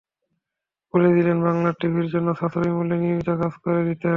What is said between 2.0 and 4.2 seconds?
জন্য সাশ্রয়ী মূল্যে নিয়মিত কাজ করে দিতে।